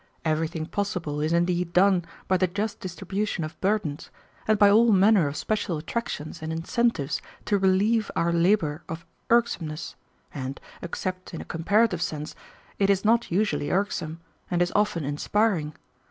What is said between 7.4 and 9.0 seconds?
to relieve our labor